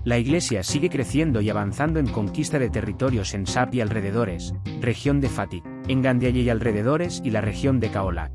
La 0.05 0.19
iglesia 0.19 0.63
sigue 0.63 0.91
creciendo 0.91 1.41
y 1.41 1.49
avanzando 1.49 1.99
en 1.99 2.07
conquista 2.07 2.59
de 2.59 2.69
territorios 2.69 3.33
en 3.33 3.47
Sap 3.47 3.75
y 3.75 3.81
alrededores, 3.81 4.55
región 4.83 5.21
de 5.21 5.31
Fatik, 5.31 5.65
en 5.89 6.03
Gandiaye 6.03 6.41
y 6.41 6.51
alrededores 6.51 7.23
y 7.25 7.31
la 7.31 7.41
región 7.41 7.81
de 7.81 7.91
Kaolac. 7.91 8.33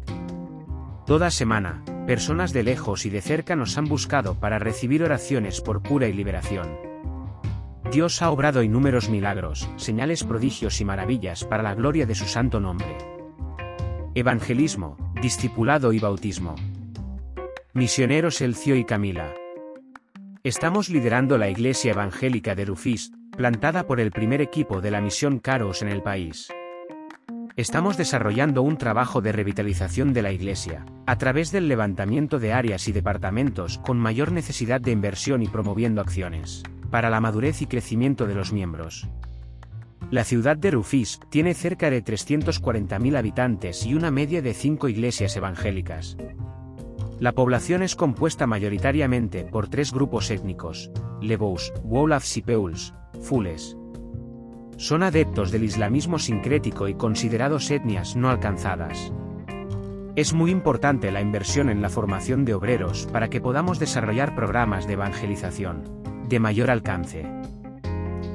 Toda 1.05 1.29
semana, 1.29 1.83
personas 2.09 2.53
de 2.53 2.63
lejos 2.63 3.05
y 3.05 3.11
de 3.11 3.21
cerca 3.21 3.55
nos 3.55 3.77
han 3.77 3.85
buscado 3.85 4.33
para 4.33 4.57
recibir 4.57 5.03
oraciones 5.03 5.61
por 5.61 5.83
cura 5.83 6.07
y 6.07 6.13
liberación. 6.13 6.75
Dios 7.91 8.23
ha 8.23 8.31
obrado 8.31 8.63
innúmeros 8.63 9.11
milagros, 9.11 9.69
señales 9.75 10.23
prodigios 10.23 10.81
y 10.81 10.85
maravillas 10.85 11.45
para 11.45 11.61
la 11.61 11.75
gloria 11.75 12.07
de 12.07 12.15
su 12.15 12.25
santo 12.25 12.59
nombre. 12.59 12.97
Evangelismo, 14.15 14.97
discipulado 15.21 15.93
y 15.93 15.99
bautismo. 15.99 16.55
Misioneros 17.75 18.41
Elcio 18.41 18.75
y 18.75 18.85
Camila. 18.85 19.35
Estamos 20.43 20.89
liderando 20.89 21.37
la 21.37 21.49
Iglesia 21.49 21.91
Evangélica 21.91 22.55
de 22.55 22.65
Rufís, 22.65 23.11
plantada 23.37 23.85
por 23.85 23.99
el 23.99 24.09
primer 24.09 24.41
equipo 24.41 24.81
de 24.81 24.89
la 24.89 24.99
misión 24.99 25.37
Caros 25.37 25.83
en 25.83 25.89
el 25.89 26.01
país. 26.01 26.47
Estamos 27.59 27.97
desarrollando 27.97 28.61
un 28.61 28.77
trabajo 28.77 29.19
de 29.19 29.33
revitalización 29.33 30.13
de 30.13 30.21
la 30.21 30.31
Iglesia, 30.31 30.85
a 31.05 31.17
través 31.17 31.51
del 31.51 31.67
levantamiento 31.67 32.39
de 32.39 32.53
áreas 32.53 32.87
y 32.87 32.93
departamentos 32.93 33.79
con 33.79 33.99
mayor 33.99 34.31
necesidad 34.31 34.79
de 34.79 34.91
inversión 34.91 35.43
y 35.43 35.49
promoviendo 35.49 35.99
acciones, 35.99 36.63
para 36.89 37.09
la 37.09 37.19
madurez 37.19 37.61
y 37.61 37.65
crecimiento 37.65 38.27
de 38.27 38.35
los 38.35 38.53
miembros. 38.53 39.09
La 40.09 40.23
ciudad 40.23 40.55
de 40.55 40.71
Rufís 40.71 41.19
tiene 41.29 41.53
cerca 41.53 41.89
de 41.89 42.01
340.000 42.01 43.17
habitantes 43.17 43.85
y 43.85 43.93
una 43.93 44.09
media 44.09 44.41
de 44.41 44.53
5 44.53 44.87
iglesias 44.87 45.35
evangélicas, 45.35 46.15
la 47.19 47.33
población 47.33 47.83
es 47.83 47.97
compuesta 47.97 48.47
mayoritariamente 48.47 49.43
por 49.43 49.67
tres 49.67 49.91
grupos 49.91 50.31
étnicos, 50.31 50.89
Lebous, 51.19 51.73
Wolafs 51.83 52.37
y 52.37 52.41
Peuls, 52.41 52.93
Fules. 53.21 53.75
Son 54.79 55.03
adeptos 55.03 55.51
del 55.51 55.65
islamismo 55.65 56.19
sincrético 56.19 56.87
y 56.87 56.93
considerados 56.93 57.69
etnias 57.69 58.15
no 58.15 58.29
alcanzadas. 58.29 59.11
Es 60.15 60.33
muy 60.33 60.51
importante 60.51 61.11
la 61.11 61.19
inversión 61.19 61.69
en 61.69 61.81
la 61.81 61.89
formación 61.89 62.45
de 62.45 62.53
obreros 62.53 63.05
para 63.11 63.29
que 63.29 63.41
podamos 63.41 63.77
desarrollar 63.77 64.35
programas 64.35 64.87
de 64.87 64.93
evangelización, 64.93 65.83
de 66.29 66.39
mayor 66.39 66.71
alcance. 66.71 67.29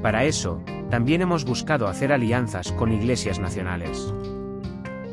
Para 0.02 0.24
eso, 0.24 0.62
también 0.90 1.22
hemos 1.22 1.46
buscado 1.46 1.88
hacer 1.88 2.12
alianzas 2.12 2.72
con 2.72 2.92
iglesias 2.92 3.38
nacionales. 3.38 4.12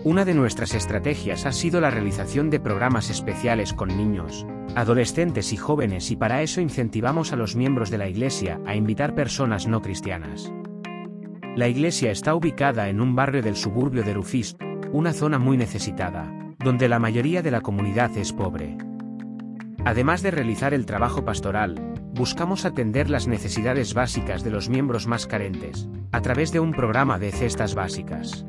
Una 0.04 0.26
de 0.26 0.34
nuestras 0.34 0.74
estrategias 0.74 1.46
ha 1.46 1.54
sido 1.54 1.80
la 1.80 1.92
realización 1.92 2.50
de 2.50 2.60
programas 2.60 3.10
especiales 3.10 3.72
con 3.72 3.88
niños, 3.96 4.46
adolescentes 4.76 5.54
y 5.54 5.58
jóvenes 5.58 6.12
y 6.12 6.18
para 6.18 6.42
eso 6.42 6.60
incentivamos 6.60 7.32
a 7.32 7.38
los 7.38 7.56
miembros 7.56 7.90
de 7.90 8.00
la 8.00 8.10
Iglesia 8.10 8.60
a 8.66 8.76
invitar 8.76 9.16
personas 9.16 9.66
no 9.66 9.82
cristianas. 9.82 10.52
La 11.56 11.68
iglesia 11.68 12.12
está 12.12 12.34
ubicada 12.34 12.88
en 12.88 13.02
un 13.02 13.14
barrio 13.14 13.42
del 13.42 13.58
suburbio 13.58 14.04
de 14.04 14.14
Rufist, 14.14 14.58
una 14.94 15.12
zona 15.12 15.38
muy 15.38 15.58
necesitada, 15.58 16.32
donde 16.60 16.88
la 16.88 16.98
mayoría 16.98 17.42
de 17.42 17.52
la 17.52 17.60
comunidad 17.60 18.16
es 18.18 18.32
pobre. 18.32 18.78
Además 19.84 20.22
de 20.22 20.32
realizar 20.32 20.74
el 20.74 20.86
trabajo 20.86 21.26
pastoral, 21.26 21.76
buscamos 22.14 22.64
atender 22.64 23.10
las 23.10 23.28
necesidades 23.28 23.94
básicas 23.94 24.46
de 24.46 24.52
los 24.52 24.70
miembros 24.70 25.08
más 25.08 25.28
carentes, 25.28 25.90
a 26.14 26.22
través 26.22 26.54
de 26.54 26.62
un 26.62 26.72
programa 26.72 27.20
de 27.20 27.34
cestas 27.34 27.76
básicas. 27.76 28.46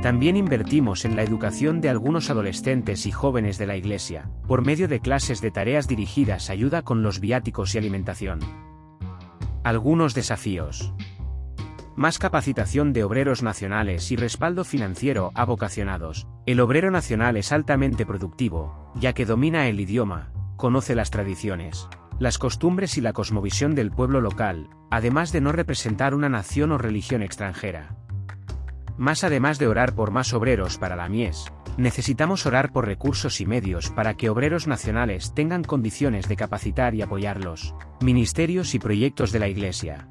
También 0.00 0.36
invertimos 0.36 1.04
en 1.04 1.16
la 1.16 1.24
educación 1.24 1.80
de 1.80 1.88
algunos 1.88 2.30
adolescentes 2.30 3.04
y 3.06 3.10
jóvenes 3.10 3.58
de 3.58 3.66
la 3.66 3.76
Iglesia, 3.76 4.30
por 4.46 4.64
medio 4.64 4.86
de 4.86 5.00
clases 5.00 5.40
de 5.40 5.50
tareas 5.50 5.88
dirigidas 5.88 6.50
ayuda 6.50 6.82
con 6.82 7.02
los 7.02 7.18
viáticos 7.18 7.74
y 7.74 7.78
alimentación. 7.78 8.38
Algunos 9.64 10.14
desafíos. 10.14 10.94
Más 11.96 12.18
capacitación 12.18 12.92
de 12.92 13.04
obreros 13.04 13.42
nacionales 13.42 14.12
y 14.12 14.16
respaldo 14.16 14.64
financiero 14.64 15.32
a 15.34 15.46
vocacionados. 15.46 16.26
El 16.44 16.60
obrero 16.60 16.90
nacional 16.90 17.38
es 17.38 17.52
altamente 17.52 18.04
productivo, 18.04 18.92
ya 18.96 19.14
que 19.14 19.24
domina 19.24 19.66
el 19.68 19.80
idioma, 19.80 20.30
conoce 20.56 20.94
las 20.94 21.10
tradiciones, 21.10 21.88
las 22.18 22.36
costumbres 22.36 22.98
y 22.98 23.00
la 23.00 23.14
cosmovisión 23.14 23.74
del 23.74 23.90
pueblo 23.90 24.20
local, 24.20 24.68
además 24.90 25.32
de 25.32 25.40
no 25.40 25.52
representar 25.52 26.14
una 26.14 26.28
nación 26.28 26.70
o 26.70 26.76
religión 26.76 27.22
extranjera. 27.22 27.96
Más 28.98 29.24
además 29.24 29.58
de 29.58 29.66
orar 29.66 29.94
por 29.94 30.10
más 30.10 30.34
obreros 30.34 30.76
para 30.76 30.96
la 30.96 31.08
mies, 31.08 31.50
necesitamos 31.78 32.44
orar 32.44 32.72
por 32.72 32.84
recursos 32.84 33.40
y 33.40 33.46
medios 33.46 33.90
para 33.90 34.18
que 34.18 34.28
obreros 34.28 34.66
nacionales 34.66 35.32
tengan 35.34 35.64
condiciones 35.64 36.28
de 36.28 36.36
capacitar 36.36 36.94
y 36.94 37.00
apoyarlos, 37.00 37.74
ministerios 38.02 38.74
y 38.74 38.78
proyectos 38.78 39.32
de 39.32 39.38
la 39.38 39.48
Iglesia. 39.48 40.08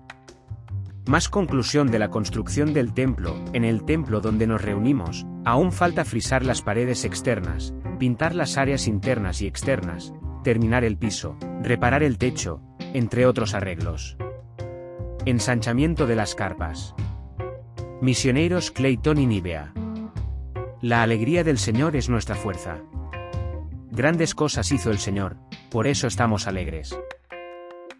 Más 1.07 1.29
conclusión 1.29 1.91
de 1.91 1.99
la 1.99 2.09
construcción 2.09 2.73
del 2.73 2.91
templo, 2.93 3.35
en 3.53 3.63
el 3.63 3.85
templo 3.85 4.21
donde 4.21 4.47
nos 4.47 4.63
reunimos, 4.63 5.27
aún 5.45 5.71
falta 5.71 6.03
frisar 6.03 6.43
las 6.43 6.63
paredes 6.63 7.05
externas, 7.05 7.75
pintar 7.99 8.33
las 8.33 8.57
áreas 8.57 8.87
internas 8.87 9.39
y 9.43 9.45
externas, 9.45 10.13
terminar 10.43 10.83
el 10.83 10.97
piso, 10.97 11.37
reparar 11.61 12.01
el 12.01 12.17
techo, 12.17 12.59
entre 12.95 13.27
otros 13.27 13.53
arreglos. 13.53 14.17
Ensanchamiento 15.25 16.07
de 16.07 16.15
las 16.15 16.33
carpas. 16.33 16.95
Misioneros 18.01 18.71
Clayton 18.71 19.19
y 19.19 19.27
Nivea. 19.27 19.73
La 20.81 21.03
alegría 21.03 21.43
del 21.43 21.59
Señor 21.59 21.95
es 21.95 22.09
nuestra 22.09 22.33
fuerza. 22.35 22.81
Grandes 23.91 24.33
cosas 24.33 24.71
hizo 24.71 24.89
el 24.89 24.97
Señor, 24.97 25.37
por 25.69 25.85
eso 25.85 26.07
estamos 26.07 26.47
alegres. 26.47 26.97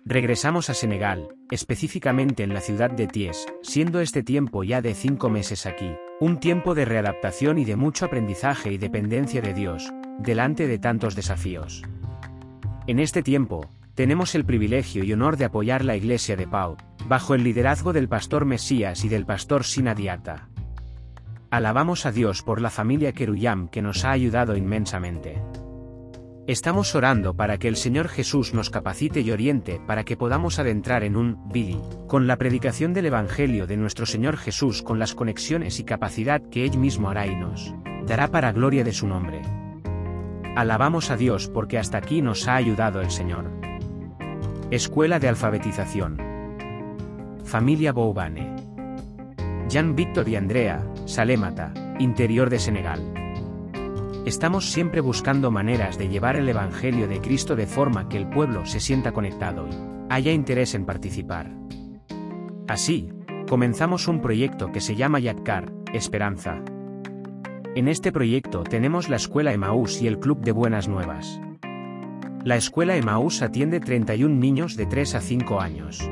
Regresamos 0.07 0.69
a 0.69 0.75
Senegal, 0.75 1.29
específicamente 1.50 2.43
en 2.43 2.53
la 2.53 2.62
ciudad 2.62 2.91
de 2.91 3.07
Ties, 3.07 3.47
siendo 3.63 4.01
este 4.01 4.21
tiempo 4.21 4.63
ya 4.63 4.79
de 4.79 4.93
cinco 4.93 5.31
meses 5.31 5.65
aquí, 5.65 5.95
un 6.19 6.39
tiempo 6.39 6.75
de 6.75 6.85
readaptación 6.85 7.57
y 7.57 7.65
de 7.65 7.75
mucho 7.75 8.05
aprendizaje 8.05 8.71
y 8.71 8.77
dependencia 8.77 9.41
de 9.41 9.55
Dios, 9.55 9.91
delante 10.19 10.67
de 10.67 10.77
tantos 10.77 11.15
desafíos. 11.15 11.81
En 12.85 13.00
este 13.00 13.24
tiempo, 13.24 13.67
tenemos 13.95 14.35
el 14.35 14.45
privilegio 14.45 15.03
y 15.03 15.12
honor 15.12 15.38
de 15.38 15.45
apoyar 15.45 15.83
la 15.83 15.95
iglesia 15.95 16.35
de 16.35 16.47
Pau, 16.47 16.77
bajo 17.07 17.33
el 17.33 17.43
liderazgo 17.43 17.91
del 17.91 18.07
pastor 18.07 18.45
Mesías 18.45 19.03
y 19.05 19.09
del 19.09 19.25
pastor 19.25 19.63
Sinadiata. 19.63 20.50
Alabamos 21.50 22.05
a 22.05 22.12
Dios 22.12 22.43
por 22.43 22.62
la 22.62 22.69
familia 22.69 23.12
Keruyam 23.13 23.69
que 23.69 23.81
nos 23.81 24.05
ha 24.05 24.12
ayudado 24.12 24.55
inmensamente. 24.55 25.41
Estamos 26.48 26.94
orando 26.94 27.36
para 27.36 27.58
que 27.58 27.68
el 27.68 27.75
Señor 27.75 28.08
Jesús 28.08 28.54
nos 28.54 28.70
capacite 28.70 29.22
y 29.22 29.32
oriente 29.32 29.82
para 29.88 30.04
que 30.04 30.16
podamos 30.16 30.60
adentrar 30.60 31.04
en 31.04 31.16
un 31.16 31.50
Billy, 31.50 31.80
con 32.08 32.28
la 32.28 32.38
predicación 32.38 32.94
del 32.94 33.08
Evangelio 33.08 33.66
de 33.66 33.78
nuestro 33.78 34.06
Señor 34.06 34.38
Jesús 34.38 34.84
con 34.84 35.00
las 35.00 35.16
conexiones 35.16 35.80
y 35.80 35.84
capacidad 35.84 36.44
que 36.52 36.66
Él 36.66 36.78
mismo 36.78 37.10
hará 37.10 37.25
y 37.25 37.36
nos 37.36 37.74
dará 38.06 38.28
para 38.28 38.52
gloria 38.52 38.84
de 38.84 38.94
su 38.94 39.08
nombre. 39.08 39.42
Alabamos 40.56 41.10
a 41.10 41.18
Dios 41.18 41.48
porque 41.48 41.80
hasta 41.80 41.98
aquí 41.98 42.22
nos 42.22 42.48
ha 42.48 42.56
ayudado 42.56 43.02
el 43.02 43.10
Señor. 43.10 43.50
Escuela 44.70 45.18
de 45.18 45.30
Alfabetización 45.30 46.36
familia 47.46 47.92
Boubane. 47.92 48.56
Jean 49.68 49.96
Victor 49.96 50.28
y 50.28 50.36
Andrea, 50.36 50.84
Salémata, 51.06 51.74
interior 52.00 52.50
de 52.50 52.60
Senegal. 52.60 53.25
Estamos 54.25 54.72
siempre 54.72 55.01
buscando 55.01 55.51
maneras 55.51 56.00
de 56.00 56.10
llevar 56.10 56.36
el 56.36 56.50
Evangelio 56.50 57.08
de 57.08 57.22
Cristo 57.22 57.55
de 57.55 57.67
forma 57.67 58.10
que 58.10 58.17
el 58.17 58.27
pueblo 58.27 58.65
se 58.65 58.79
sienta 58.79 59.12
conectado 59.12 59.67
y 59.70 59.75
haya 60.10 60.32
interés 60.32 60.74
en 60.74 60.88
participar. 60.88 61.51
Así, 62.67 63.12
comenzamos 63.48 64.08
un 64.08 64.22
proyecto 64.22 64.72
que 64.72 64.82
se 64.82 64.96
llama 64.96 65.20
Yatkar, 65.20 65.72
Esperanza. 65.94 66.63
En 67.75 67.88
este 67.88 68.12
proyecto 68.12 68.63
tenemos 68.63 69.10
la 69.10 69.17
Escuela 69.17 69.53
Emaús 69.53 70.01
y 70.01 70.08
el 70.08 70.20
Club 70.20 70.41
de 70.41 70.53
Buenas 70.53 70.88
Nuevas. 70.88 71.39
La 72.44 72.55
Escuela 72.55 72.96
Emaús 72.96 73.44
atiende 73.44 73.79
31 73.79 74.34
niños 74.34 74.75
de 74.75 74.88
3 74.88 75.15
a 75.15 75.22
5 75.22 75.62
años. 75.62 76.10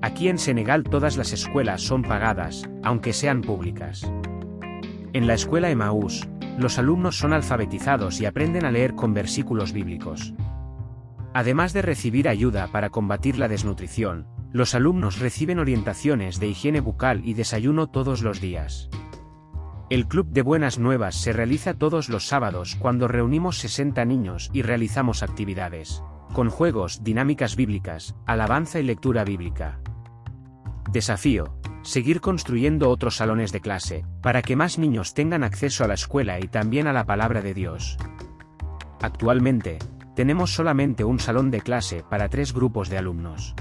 Aquí 0.00 0.28
en 0.28 0.38
Senegal 0.38 0.82
todas 0.84 1.18
las 1.18 1.34
escuelas 1.34 1.82
son 1.82 2.02
pagadas, 2.02 2.70
aunque 2.82 3.12
sean 3.12 3.42
públicas. 3.42 4.10
En 5.12 5.26
la 5.26 5.34
escuela 5.34 5.68
Emaús, 5.68 6.26
los 6.58 6.78
alumnos 6.78 7.18
son 7.18 7.32
alfabetizados 7.32 8.20
y 8.20 8.26
aprenden 8.26 8.64
a 8.64 8.70
leer 8.70 8.94
con 8.94 9.14
versículos 9.14 9.72
bíblicos. 9.72 10.34
Además 11.34 11.72
de 11.72 11.82
recibir 11.82 12.28
ayuda 12.28 12.68
para 12.68 12.90
combatir 12.90 13.38
la 13.38 13.48
desnutrición, 13.48 14.26
los 14.52 14.74
alumnos 14.74 15.18
reciben 15.18 15.58
orientaciones 15.58 16.38
de 16.38 16.48
higiene 16.48 16.80
bucal 16.80 17.22
y 17.24 17.34
desayuno 17.34 17.88
todos 17.88 18.22
los 18.22 18.40
días. 18.40 18.90
El 19.88 20.06
Club 20.06 20.28
de 20.28 20.42
Buenas 20.42 20.78
Nuevas 20.78 21.16
se 21.16 21.32
realiza 21.32 21.74
todos 21.74 22.08
los 22.08 22.26
sábados 22.26 22.76
cuando 22.78 23.08
reunimos 23.08 23.58
60 23.58 24.04
niños 24.04 24.50
y 24.52 24.62
realizamos 24.62 25.22
actividades, 25.22 26.02
con 26.32 26.50
juegos, 26.50 27.02
dinámicas 27.02 27.56
bíblicas, 27.56 28.14
alabanza 28.26 28.78
y 28.78 28.84
lectura 28.84 29.24
bíblica. 29.24 29.80
Desafío, 30.90 31.54
seguir 31.82 32.20
construyendo 32.20 32.90
otros 32.90 33.16
salones 33.16 33.52
de 33.52 33.60
clase, 33.60 34.04
para 34.22 34.42
que 34.42 34.56
más 34.56 34.78
niños 34.78 35.14
tengan 35.14 35.44
acceso 35.44 35.84
a 35.84 35.88
la 35.88 35.94
escuela 35.94 36.38
y 36.40 36.48
también 36.48 36.86
a 36.86 36.92
la 36.92 37.04
palabra 37.04 37.42
de 37.42 37.54
Dios. 37.54 37.96
Actualmente, 39.00 39.78
tenemos 40.14 40.54
solamente 40.54 41.04
un 41.04 41.18
salón 41.18 41.50
de 41.50 41.60
clase 41.60 42.04
para 42.08 42.28
tres 42.28 42.52
grupos 42.52 42.88
de 42.88 42.98
alumnos. 42.98 43.54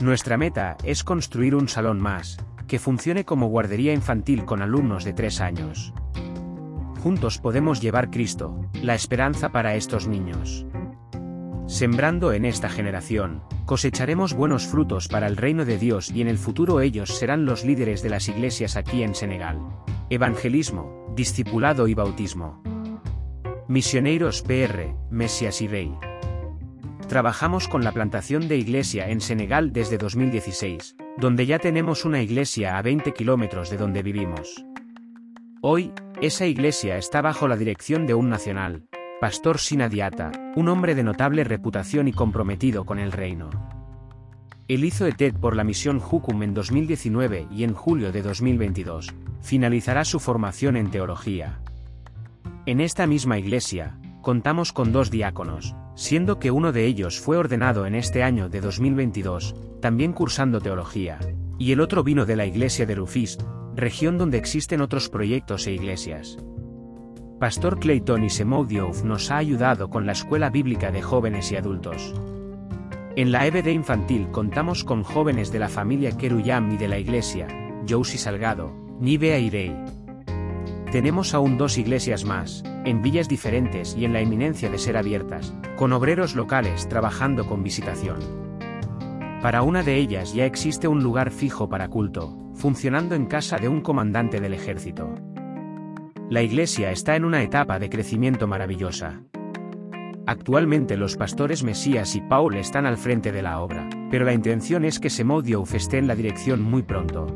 Nuestra 0.00 0.36
meta 0.36 0.76
es 0.84 1.02
construir 1.02 1.54
un 1.54 1.68
salón 1.68 2.00
más, 2.00 2.38
que 2.66 2.78
funcione 2.78 3.24
como 3.24 3.48
guardería 3.48 3.92
infantil 3.92 4.44
con 4.44 4.60
alumnos 4.60 5.04
de 5.04 5.14
tres 5.14 5.40
años. 5.40 5.94
Juntos 7.02 7.38
podemos 7.38 7.80
llevar 7.80 8.10
Cristo, 8.10 8.60
la 8.82 8.94
esperanza 8.94 9.50
para 9.50 9.74
estos 9.76 10.08
niños. 10.08 10.65
Sembrando 11.66 12.32
en 12.32 12.44
esta 12.44 12.68
generación, 12.68 13.42
cosecharemos 13.64 14.34
buenos 14.34 14.68
frutos 14.68 15.08
para 15.08 15.26
el 15.26 15.36
reino 15.36 15.64
de 15.64 15.78
Dios 15.78 16.12
y 16.12 16.20
en 16.20 16.28
el 16.28 16.38
futuro 16.38 16.80
ellos 16.80 17.10
serán 17.10 17.44
los 17.44 17.64
líderes 17.64 18.04
de 18.04 18.08
las 18.08 18.28
iglesias 18.28 18.76
aquí 18.76 19.02
en 19.02 19.16
Senegal. 19.16 19.58
Evangelismo, 20.08 21.12
discipulado 21.16 21.88
y 21.88 21.94
bautismo. 21.94 22.62
Misioneros 23.66 24.42
PR, 24.42 24.94
Mesías 25.10 25.60
y 25.60 25.66
Rey. 25.66 25.92
Trabajamos 27.08 27.66
con 27.66 27.82
la 27.82 27.90
plantación 27.90 28.46
de 28.46 28.58
iglesia 28.58 29.10
en 29.10 29.20
Senegal 29.20 29.72
desde 29.72 29.98
2016, 29.98 30.94
donde 31.16 31.46
ya 31.46 31.58
tenemos 31.58 32.04
una 32.04 32.22
iglesia 32.22 32.78
a 32.78 32.82
20 32.82 33.12
kilómetros 33.12 33.70
de 33.70 33.76
donde 33.76 34.04
vivimos. 34.04 34.64
Hoy, 35.62 35.92
esa 36.20 36.46
iglesia 36.46 36.96
está 36.96 37.22
bajo 37.22 37.48
la 37.48 37.56
dirección 37.56 38.06
de 38.06 38.14
un 38.14 38.28
nacional, 38.28 38.86
Pastor 39.18 39.58
Sinadiata, 39.58 40.30
un 40.56 40.68
hombre 40.68 40.94
de 40.94 41.02
notable 41.02 41.42
reputación 41.42 42.06
y 42.06 42.12
comprometido 42.12 42.84
con 42.84 42.98
el 42.98 43.12
reino. 43.12 43.48
Él 44.68 44.84
hizo 44.84 45.06
ETED 45.06 45.36
por 45.36 45.56
la 45.56 45.64
misión 45.64 46.02
Hukum 46.02 46.42
en 46.42 46.52
2019 46.52 47.48
y 47.50 47.64
en 47.64 47.72
julio 47.72 48.12
de 48.12 48.20
2022, 48.20 49.14
finalizará 49.40 50.04
su 50.04 50.20
formación 50.20 50.76
en 50.76 50.90
teología. 50.90 51.60
En 52.66 52.78
esta 52.82 53.06
misma 53.06 53.38
iglesia, 53.38 53.98
contamos 54.20 54.74
con 54.74 54.92
dos 54.92 55.10
diáconos, 55.10 55.74
siendo 55.94 56.38
que 56.38 56.50
uno 56.50 56.72
de 56.72 56.84
ellos 56.84 57.18
fue 57.18 57.38
ordenado 57.38 57.86
en 57.86 57.94
este 57.94 58.22
año 58.22 58.50
de 58.50 58.60
2022, 58.60 59.56
también 59.80 60.12
cursando 60.12 60.60
teología, 60.60 61.18
y 61.58 61.72
el 61.72 61.80
otro 61.80 62.04
vino 62.04 62.26
de 62.26 62.36
la 62.36 62.44
iglesia 62.44 62.84
de 62.84 62.96
Rufis, 62.96 63.38
región 63.74 64.18
donde 64.18 64.36
existen 64.36 64.82
otros 64.82 65.08
proyectos 65.08 65.66
e 65.66 65.72
iglesias. 65.72 66.36
Pastor 67.38 67.78
Clayton 67.78 68.24
y 68.24 68.28
Diouf 68.66 69.04
nos 69.04 69.30
ha 69.30 69.36
ayudado 69.36 69.90
con 69.90 70.06
la 70.06 70.12
escuela 70.12 70.48
bíblica 70.48 70.90
de 70.90 71.02
jóvenes 71.02 71.52
y 71.52 71.56
adultos. 71.56 72.14
En 73.14 73.30
la 73.30 73.46
EBD 73.46 73.68
infantil 73.72 74.28
contamos 74.30 74.84
con 74.84 75.02
jóvenes 75.02 75.52
de 75.52 75.58
la 75.58 75.68
familia 75.68 76.16
Keruyam 76.16 76.72
y 76.72 76.78
de 76.78 76.88
la 76.88 76.98
iglesia, 76.98 77.46
Josie 77.86 78.16
Salgado, 78.16 78.72
Nivea 79.00 79.38
Irei. 79.38 79.76
Tenemos 80.90 81.34
aún 81.34 81.58
dos 81.58 81.76
iglesias 81.76 82.24
más, 82.24 82.64
en 82.86 83.02
villas 83.02 83.28
diferentes 83.28 83.94
y 83.94 84.06
en 84.06 84.14
la 84.14 84.20
eminencia 84.20 84.70
de 84.70 84.78
ser 84.78 84.96
abiertas, 84.96 85.52
con 85.76 85.92
obreros 85.92 86.36
locales 86.36 86.88
trabajando 86.88 87.46
con 87.46 87.62
visitación. 87.62 88.16
Para 89.42 89.60
una 89.60 89.82
de 89.82 89.96
ellas 89.96 90.32
ya 90.32 90.46
existe 90.46 90.88
un 90.88 91.02
lugar 91.02 91.30
fijo 91.30 91.68
para 91.68 91.88
culto, 91.88 92.34
funcionando 92.54 93.14
en 93.14 93.26
casa 93.26 93.58
de 93.58 93.68
un 93.68 93.82
comandante 93.82 94.40
del 94.40 94.54
ejército. 94.54 95.14
La 96.28 96.42
iglesia 96.42 96.90
está 96.90 97.14
en 97.14 97.24
una 97.24 97.44
etapa 97.44 97.78
de 97.78 97.88
crecimiento 97.88 98.48
maravillosa. 98.48 99.22
Actualmente 100.26 100.96
los 100.96 101.16
pastores 101.16 101.62
Mesías 101.62 102.16
y 102.16 102.20
Paul 102.20 102.56
están 102.56 102.84
al 102.84 102.96
frente 102.96 103.30
de 103.30 103.42
la 103.42 103.60
obra, 103.60 103.88
pero 104.10 104.24
la 104.24 104.32
intención 104.32 104.84
es 104.84 104.98
que 104.98 105.08
Semodiouf 105.08 105.74
esté 105.74 105.98
en 105.98 106.08
la 106.08 106.16
dirección 106.16 106.62
muy 106.62 106.82
pronto. 106.82 107.28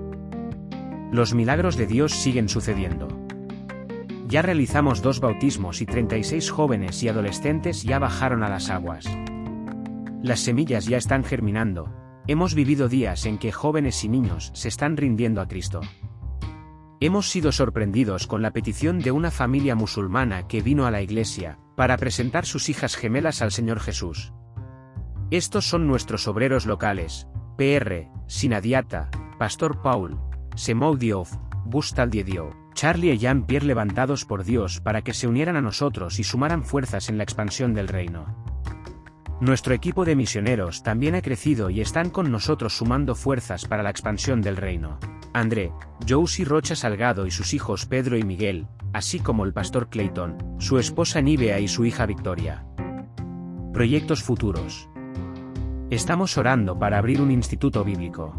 Los 1.13 1.35
milagros 1.35 1.77
de 1.77 1.87
Dios 1.87 2.11
siguen 2.11 2.49
sucediendo. 2.49 3.07
Ya 4.27 4.43
realizamos 4.43 5.03
dos 5.03 5.21
bautismos 5.21 5.81
y 5.83 5.87
36 5.87 6.51
jóvenes 6.51 7.01
y 7.05 7.09
adolescentes 7.09 7.85
ya 7.85 8.01
bajaron 8.01 8.43
a 8.43 8.49
las 8.49 8.71
aguas. 8.71 9.05
Las 10.21 10.41
semillas 10.41 10.87
ya 10.87 10.97
están 10.97 11.23
germinando. 11.23 11.95
Hemos 12.27 12.57
vivido 12.57 12.89
días 12.89 13.25
en 13.25 13.39
que 13.39 13.53
jóvenes 13.53 14.03
y 14.03 14.09
niños 14.09 14.51
se 14.53 14.67
están 14.67 14.97
rindiendo 14.97 15.41
a 15.41 15.47
Cristo. 15.47 15.81
Hemos 17.03 17.31
sido 17.31 17.51
sorprendidos 17.51 18.27
con 18.27 18.43
la 18.43 18.51
petición 18.51 18.99
de 18.99 19.11
una 19.11 19.31
familia 19.31 19.75
musulmana 19.75 20.47
que 20.47 20.61
vino 20.61 20.85
a 20.85 20.91
la 20.91 21.01
iglesia, 21.01 21.59
para 21.75 21.97
presentar 21.97 22.45
sus 22.45 22.69
hijas 22.69 22.95
gemelas 22.95 23.41
al 23.41 23.53
Señor 23.53 23.81
Jesús. 23.81 24.35
Estos 25.31 25.67
son 25.67 25.87
nuestros 25.87 26.29
obreros 26.29 26.67
locales, 26.67 27.27
PR, 27.57 28.11
Sinadiata, 28.27 29.11
Pastor 29.39 29.81
Paul, 29.81 30.21
Semou 30.57 30.99
Diouf, 30.99 31.33
Bustal 31.65 32.11
Diedio, 32.11 32.51
Charlie 32.75 33.13
y 33.13 33.19
Jean-Pierre 33.19 33.65
levantados 33.65 34.27
por 34.27 34.45
Dios 34.45 34.83
para 34.83 35.01
que 35.01 35.15
se 35.15 35.27
unieran 35.27 35.57
a 35.57 35.63
nosotros 35.63 36.19
y 36.19 36.25
sumaran 36.25 36.65
fuerzas 36.65 37.09
en 37.09 37.17
la 37.17 37.25
expansión 37.25 37.73
del 37.73 37.89
reino. 37.89 38.27
Nuestro 39.41 39.73
equipo 39.73 40.05
de 40.05 40.17
misioneros 40.17 40.83
también 40.83 41.15
ha 41.15 41.23
crecido 41.23 41.71
y 41.71 41.81
están 41.81 42.11
con 42.11 42.31
nosotros 42.31 42.77
sumando 42.77 43.15
fuerzas 43.15 43.65
para 43.65 43.83
la 43.83 43.89
expansión 43.89 44.43
del 44.43 44.59
reino. 44.59 44.99
André, 45.33 45.73
Josie 46.09 46.45
Rocha 46.45 46.75
Salgado 46.75 47.27
y 47.27 47.31
sus 47.31 47.55
hijos 47.55 47.87
Pedro 47.87 48.19
y 48.19 48.25
Miguel, 48.25 48.67
así 48.93 49.21
como 49.21 49.45
el 49.45 49.53
pastor 49.53 49.89
Clayton, 49.89 50.57
su 50.59 50.79
esposa 50.79 51.21
Nivea 51.21 51.61
y 51.61 51.69
su 51.69 51.85
hija 51.85 52.07
Victoria. 52.07 52.67
Proyectos 53.73 54.23
futuros. 54.23 54.89
Estamos 55.91 56.37
orando 56.37 56.79
para 56.79 56.99
abrir 56.99 57.21
un 57.21 57.31
instituto 57.31 57.85
bíblico. 57.85 58.35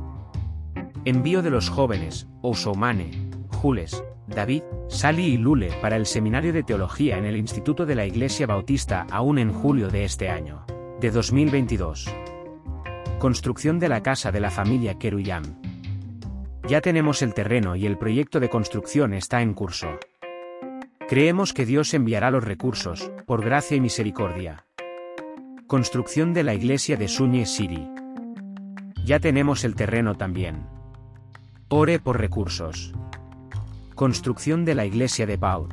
Envío 1.05 1.41
de 1.41 1.49
los 1.49 1.69
jóvenes, 1.69 2.27
Ousomane, 2.41 3.11
Jules, 3.49 4.03
David, 4.27 4.63
Sally 4.87 5.23
y 5.23 5.37
Lule 5.37 5.71
para 5.81 5.95
el 5.95 6.05
seminario 6.05 6.51
de 6.51 6.63
teología 6.63 7.17
en 7.17 7.25
el 7.25 7.37
Instituto 7.37 7.85
de 7.85 7.95
la 7.95 8.05
Iglesia 8.05 8.47
Bautista 8.47 9.07
aún 9.09 9.39
en 9.39 9.51
julio 9.51 9.89
de 9.89 10.03
este 10.03 10.29
año, 10.29 10.65
de 10.99 11.11
2022. 11.11 12.13
Construcción 13.19 13.79
de 13.79 13.89
la 13.89 14.03
casa 14.03 14.31
de 14.31 14.39
la 14.39 14.51
familia 14.51 14.97
Keruyam. 14.97 15.60
Ya 16.67 16.79
tenemos 16.81 17.21
el 17.21 17.33
terreno 17.33 17.75
y 17.75 17.85
el 17.85 17.97
proyecto 17.97 18.39
de 18.39 18.49
construcción 18.49 19.13
está 19.13 19.41
en 19.41 19.53
curso. 19.53 19.99
Creemos 21.09 21.53
que 21.53 21.65
Dios 21.65 21.93
enviará 21.93 22.31
los 22.31 22.43
recursos, 22.43 23.11
por 23.25 23.43
gracia 23.43 23.75
y 23.75 23.81
misericordia. 23.81 24.65
Construcción 25.67 26.33
de 26.33 26.43
la 26.43 26.53
iglesia 26.53 26.97
de 26.97 27.07
Suñe 27.07 27.45
Siri. 27.45 27.89
Ya 29.03 29.19
tenemos 29.19 29.63
el 29.65 29.75
terreno 29.75 30.15
también. 30.15 30.67
Ore 31.67 31.99
por 31.99 32.19
recursos. 32.19 32.93
Construcción 33.95 34.63
de 34.63 34.75
la 34.75 34.85
iglesia 34.85 35.25
de 35.25 35.37
Pau. 35.37 35.67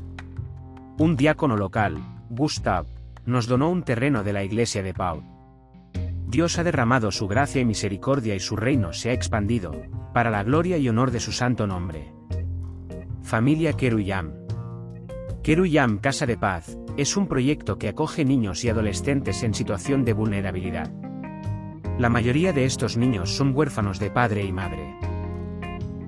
Un 0.98 1.16
diácono 1.16 1.56
local, 1.56 1.98
Gustav, 2.30 2.86
nos 3.24 3.46
donó 3.46 3.70
un 3.70 3.82
terreno 3.82 4.24
de 4.24 4.32
la 4.32 4.42
iglesia 4.42 4.82
de 4.82 4.94
Pau. 4.94 5.37
Dios 6.28 6.58
ha 6.58 6.64
derramado 6.64 7.10
su 7.10 7.26
gracia 7.26 7.62
y 7.62 7.64
misericordia 7.64 8.34
y 8.34 8.40
su 8.40 8.54
reino 8.54 8.92
se 8.92 9.08
ha 9.08 9.12
expandido, 9.14 9.72
para 10.12 10.30
la 10.30 10.42
gloria 10.42 10.76
y 10.76 10.86
honor 10.86 11.10
de 11.10 11.20
su 11.20 11.32
santo 11.32 11.66
nombre. 11.66 12.12
Familia 13.22 13.72
Keruyam. 13.72 14.34
Keruyam 15.42 15.96
Casa 15.96 16.26
de 16.26 16.36
Paz, 16.36 16.76
es 16.98 17.16
un 17.16 17.28
proyecto 17.28 17.78
que 17.78 17.88
acoge 17.88 18.26
niños 18.26 18.62
y 18.62 18.68
adolescentes 18.68 19.42
en 19.42 19.54
situación 19.54 20.04
de 20.04 20.12
vulnerabilidad. 20.12 20.92
La 21.98 22.10
mayoría 22.10 22.52
de 22.52 22.66
estos 22.66 22.98
niños 22.98 23.34
son 23.34 23.56
huérfanos 23.56 23.98
de 23.98 24.10
padre 24.10 24.44
y 24.44 24.52
madre. 24.52 24.96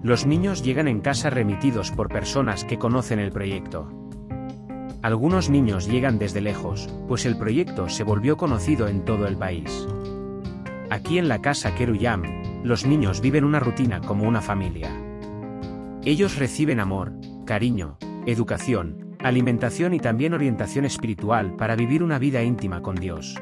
Los 0.02 0.26
niños 0.26 0.62
llegan 0.62 0.86
en 0.86 1.00
casa 1.00 1.30
remitidos 1.30 1.92
por 1.92 2.10
personas 2.10 2.66
que 2.66 2.78
conocen 2.78 3.20
el 3.20 3.32
proyecto. 3.32 3.88
Algunos 5.00 5.48
niños 5.48 5.88
llegan 5.88 6.18
desde 6.18 6.42
lejos, 6.42 6.90
pues 7.08 7.24
el 7.24 7.38
proyecto 7.38 7.88
se 7.88 8.04
volvió 8.04 8.36
conocido 8.36 8.86
en 8.86 9.02
todo 9.06 9.26
el 9.26 9.38
país. 9.38 9.86
Aquí 10.90 11.18
en 11.18 11.28
la 11.28 11.40
casa 11.40 11.72
Keruyam, 11.76 12.24
los 12.64 12.84
niños 12.84 13.20
viven 13.20 13.44
una 13.44 13.60
rutina 13.60 14.00
como 14.00 14.26
una 14.26 14.40
familia. 14.40 14.90
Ellos 16.04 16.36
reciben 16.36 16.80
amor, 16.80 17.12
cariño, 17.46 17.96
educación, 18.26 19.16
alimentación 19.20 19.94
y 19.94 20.00
también 20.00 20.34
orientación 20.34 20.84
espiritual 20.84 21.54
para 21.54 21.76
vivir 21.76 22.02
una 22.02 22.18
vida 22.18 22.42
íntima 22.42 22.82
con 22.82 22.96
Dios. 22.96 23.36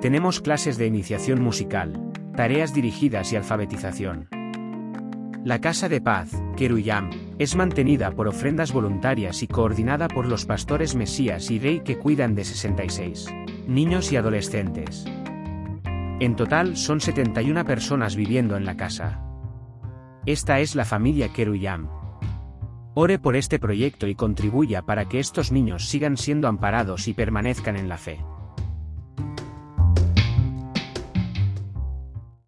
Tenemos 0.00 0.40
clases 0.40 0.76
de 0.76 0.86
iniciación 0.86 1.40
musical, 1.40 2.10
tareas 2.34 2.74
dirigidas 2.74 3.32
y 3.32 3.36
alfabetización. 3.36 4.28
La 5.44 5.60
Casa 5.60 5.88
de 5.88 6.00
Paz, 6.00 6.32
Keruyam, 6.56 7.10
es 7.38 7.54
mantenida 7.54 8.10
por 8.10 8.26
ofrendas 8.26 8.72
voluntarias 8.72 9.42
y 9.44 9.46
coordinada 9.46 10.08
por 10.08 10.26
los 10.26 10.46
pastores 10.46 10.96
Mesías 10.96 11.48
y 11.50 11.60
Rey 11.60 11.80
que 11.80 11.96
cuidan 11.96 12.34
de 12.34 12.44
66 12.44 13.28
niños 13.70 14.10
y 14.10 14.16
adolescentes. 14.16 15.04
En 16.20 16.36
total 16.36 16.76
son 16.76 17.00
71 17.00 17.64
personas 17.64 18.14
viviendo 18.14 18.58
en 18.58 18.66
la 18.66 18.76
casa. 18.76 19.22
Esta 20.26 20.60
es 20.60 20.74
la 20.74 20.84
familia 20.84 21.32
Keruyam. 21.32 21.88
Ore 22.92 23.18
por 23.18 23.36
este 23.36 23.58
proyecto 23.58 24.06
y 24.06 24.14
contribuya 24.14 24.82
para 24.82 25.06
que 25.06 25.18
estos 25.18 25.50
niños 25.50 25.88
sigan 25.88 26.18
siendo 26.18 26.46
amparados 26.46 27.08
y 27.08 27.14
permanezcan 27.14 27.76
en 27.76 27.88
la 27.88 27.96
fe. 27.96 28.20